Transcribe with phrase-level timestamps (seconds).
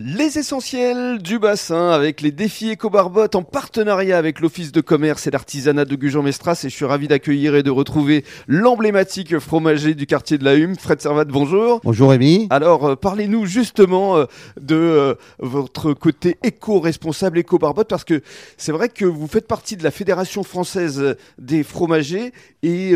[0.00, 5.32] Les essentiels du bassin avec les défis éco-barbotte en partenariat avec l'Office de commerce et
[5.32, 10.38] d'artisanat de Gujan-Mestras et je suis ravi d'accueillir et de retrouver l'emblématique fromager du quartier
[10.38, 11.80] de la Hume, Fred Servat, bonjour.
[11.82, 12.46] Bonjour Rémi.
[12.50, 14.26] Alors euh, parlez-nous justement euh,
[14.60, 18.22] de euh, votre côté éco-responsable, éco-barbotte parce que
[18.56, 22.92] c'est vrai que vous faites partie de la Fédération française des fromagers et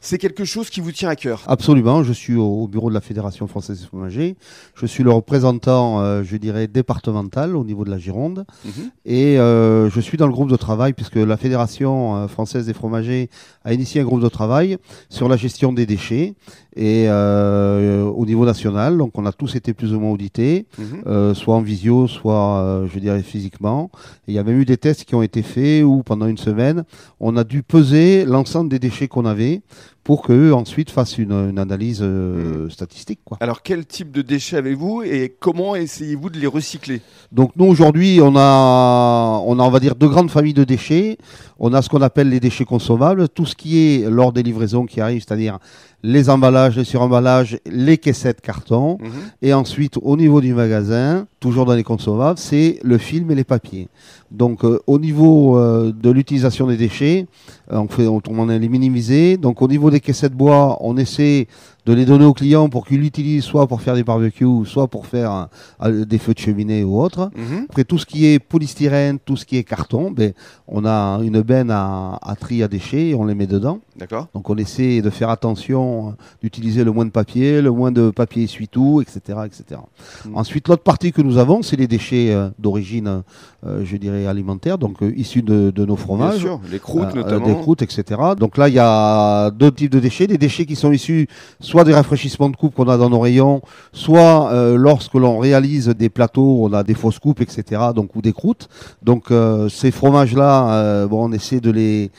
[0.00, 1.42] c'est quelque chose qui vous tient à cœur.
[1.46, 4.36] Absolument, je suis au bureau de la Fédération française des fromagers,
[4.74, 8.44] je suis le représentant, je dirais, départemental au niveau de la Gironde.
[8.64, 8.72] Mhm.
[9.04, 12.74] Et euh, je suis dans le groupe de travail puisque la Fédération euh, française des
[12.74, 13.30] fromagers
[13.64, 16.34] a initié un groupe de travail sur la gestion des déchets
[16.76, 18.98] et euh, au niveau national.
[18.98, 21.34] Donc on a tous été plus ou moins audités, mhm.
[21.34, 23.90] soit en visio, soit je dirais physiquement.
[24.28, 26.84] il y a même eu des tests qui ont été faits où pendant une semaine,
[27.20, 29.62] on a dû peser l'ensemble des déchets qu'on avait
[30.04, 33.20] pour qu'eux ensuite fassent une, analyse euh, statistique.
[33.24, 33.38] Quoi.
[33.40, 37.00] Alors quel type de déchets avez-vous et comment essayez-vous de les recycler
[37.32, 41.18] Donc nous aujourd'hui on a, on a on va dire deux grandes familles de déchets.
[41.58, 44.86] On a ce qu'on appelle les déchets consommables, tout ce qui est lors des livraisons
[44.86, 45.58] qui arrivent, c'est-à-dire
[46.04, 48.98] les emballages, les suremballages, les caissettes carton.
[49.00, 49.10] Mhm.
[49.40, 53.44] Et ensuite, au niveau du magasin, toujours dans les consommables, c'est le film et les
[53.44, 53.88] papiers.
[54.30, 57.26] Donc, euh, au niveau euh, de l'utilisation des déchets,
[57.72, 59.38] euh, on fait, on, on les minimiser.
[59.38, 61.46] Donc, au niveau des caissettes bois, on essaie
[61.86, 65.06] de les donner aux clients pour qu'ils l'utilisent soit pour faire des barbecues, soit pour
[65.06, 65.48] faire
[65.84, 67.30] des feux de cheminée ou autre.
[67.36, 67.66] Mhm.
[67.68, 70.32] Après tout ce qui est polystyrène, tout ce qui est carton, ben,
[70.66, 73.80] on a une benne à, à tri à déchets et on les met dedans.
[73.96, 74.28] D'accord.
[74.34, 78.44] Donc on essaie de faire attention d'utiliser le moins de papier, le moins de papier
[78.44, 79.80] essuie-tout, etc., etc.
[80.26, 80.36] Mhm.
[80.36, 83.22] Ensuite, l'autre partie que nous avons, c'est les déchets euh, d'origine,
[83.66, 86.38] euh, je dirais alimentaire, donc euh, issus de, de, nos fromages.
[86.38, 87.46] Bien sûr, les croûtes notamment.
[87.46, 88.20] Des croûtes, etc.
[88.38, 91.28] Donc là, il y a deux types de déchets, des déchets qui sont issus
[91.60, 95.88] soit des rafraîchissements de coupe qu'on a dans nos rayons, soit euh, lorsque l'on réalise
[95.88, 97.82] des plateaux, on a des fausses coupes, etc.
[97.96, 98.68] Donc ou des croûtes.
[99.02, 102.10] Donc euh, ces fromages-là, euh, bon, on essaie de les,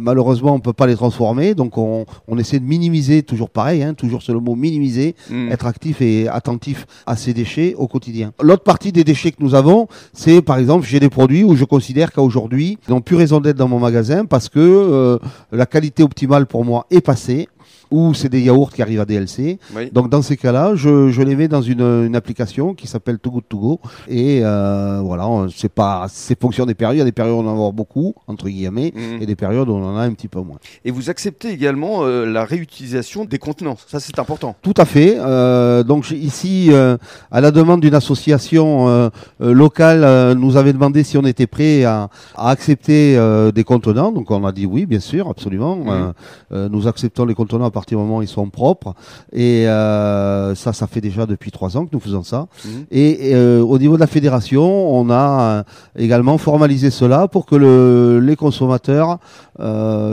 [0.00, 1.54] malheureusement, on peut pas les transformer.
[1.54, 5.52] Donc on, on essaie de minimiser, toujours pareil, hein, toujours c'est le mot minimiser, mm.
[5.52, 8.32] être actif et attentif à ces déchets au quotidien.
[8.42, 11.64] L'autre partie des déchets que nous avons, c'est par exemple, j'ai des produits où je
[11.64, 15.20] considère qu'aujourd'hui, ils n'ont plus raison d'être dans mon magasin parce que
[15.52, 17.48] la qualité optimale pour moi est passée
[17.90, 19.58] ou c'est des yaourts qui arrivent à DLC.
[19.92, 23.30] Donc dans ces cas-là, je, je, les mets dans une, une application qui s'appelle Too
[23.30, 23.80] Good To Go.
[24.08, 26.96] Et euh, voilà, c'est pas, c'est fonction des périodes.
[26.96, 29.22] Il y a des périodes où on en a beaucoup entre guillemets mhm.
[29.22, 30.58] et des périodes où on en a un petit peu moins.
[30.84, 33.76] Et vous acceptez également euh, la réutilisation des contenants.
[33.86, 34.56] Ça c'est important.
[34.62, 35.16] Tout à fait.
[35.18, 36.96] Euh, donc ici, euh,
[37.30, 39.08] à la demande d'une association euh,
[39.40, 43.18] locale, nous avait demandé si on était prêt à, à accepter
[43.54, 44.12] des contenants.
[44.12, 45.76] Donc on a dit oui, bien sûr, absolument.
[45.76, 46.68] Mhm.
[46.70, 48.94] nous acceptons les contenants à partir du moment où ils sont propres.
[49.32, 52.46] Et euh, ça, ça fait déjà depuis trois ans que nous faisons ça.
[52.64, 52.84] Mhm.
[52.90, 54.64] Et, euh, au niveau de la fédération,
[54.94, 55.62] on a euh,
[55.96, 59.18] également formalisé cela pour que le, les consommateurs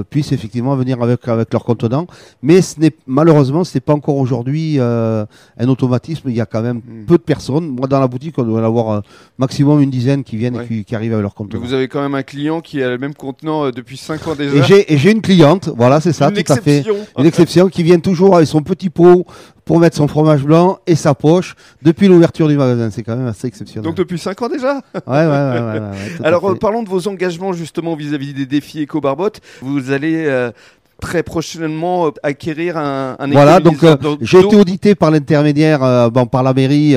[0.09, 2.05] puissent effectivement venir avec avec leur contenant.
[2.41, 6.29] Mais ce n'est malheureusement, ce n'est pas encore aujourd'hui un automatisme.
[6.29, 7.05] Il y a quand même mhm.
[7.05, 7.67] peu de personnes.
[7.77, 9.03] Moi, dans la boutique, on doit avoir
[9.37, 11.63] maximum une dizaine qui viennent et qui, arrivent avec leur contenant.
[11.63, 14.75] vous avez quand même un client qui a le même contenant depuis cinq ans déjà.
[14.89, 16.83] Et j'ai une cliente, voilà, c'est ça, tout à fait.
[17.17, 19.25] Une exception qui viennent toujours avec son petit pot
[19.65, 22.89] pour mettre son fromage blanc et sa poche depuis l'ouverture du magasin.
[22.89, 23.83] C'est quand même assez exceptionnel.
[23.83, 25.81] Donc depuis 5 ans déjà Ouais, ouais, ouais.
[26.23, 29.41] Alors parlons de vos engagements justement vis-à-vis des défis éco-barbotte.
[29.61, 30.51] Vous allez euh,
[30.99, 36.09] très prochainement euh, acquérir un, un Voilà, donc euh, j'ai été audité par l'intermédiaire, euh,
[36.09, 36.95] bon, par la mairie,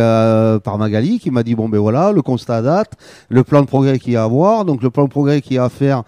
[0.65, 2.93] par Magali, qui m'a dit bon ben voilà, le constat à date,
[3.29, 4.65] le plan de progrès qu'il y a à avoir.
[4.65, 6.03] Donc le plan de progrès qu'il y a à faire,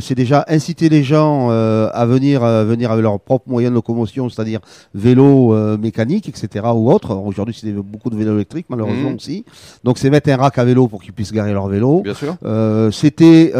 [0.00, 4.60] c'est déjà inciter les gens à venir, venir avec leurs propres moyens de locomotion, c'est-à-dire
[4.94, 6.66] vélo mécanique, etc.
[6.74, 7.14] ou autre.
[7.14, 9.14] Aujourd'hui, c'est beaucoup de vélos électriques, malheureusement mmh.
[9.14, 9.44] aussi.
[9.84, 12.02] Donc c'est mettre un rack à vélo pour qu'ils puissent garer leur vélo.
[12.02, 12.36] Bien sûr.
[12.92, 13.52] C'était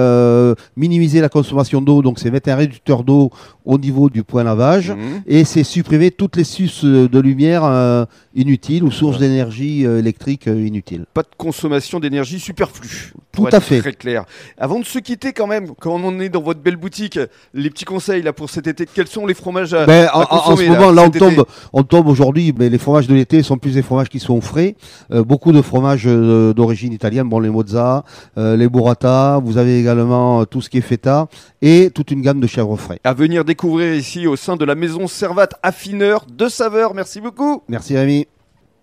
[0.77, 3.31] minimiser la consommation d'eau, donc c'est mettre un réducteur d'eau
[3.71, 5.23] au niveau du point lavage mhm.
[5.29, 8.05] et c'est supprimer toutes les sources de lumière euh,
[8.35, 11.05] inutiles ou sources d'énergie euh, électrique euh, inutiles.
[11.15, 13.13] Pas de consommation d'énergie superflue.
[13.31, 13.79] Tout à fait.
[13.79, 14.25] Très clair.
[14.59, 17.19] Avant de se quitter quand même, quand on est dans votre belle boutique,
[17.55, 20.65] les petits conseils là pour cet été, quels sont les fromages à, ben, en, ce
[20.65, 23.83] moment là, on tombe, on tombe aujourd'hui, mais les fromages de l'été sont plus des
[23.83, 24.75] fromages qui sont frais.
[25.11, 28.05] beaucoup de fromages d'origine italienne, bon les mozza,
[28.37, 31.29] les burrata, vous avez également tout ce qui est feta
[31.63, 32.99] et toute une gamme de chèvres frais.
[33.05, 36.95] À venir découvrir ici au sein de la maison Servat affineur de saveurs.
[36.95, 37.63] Merci beaucoup.
[37.69, 38.27] Merci Rémi.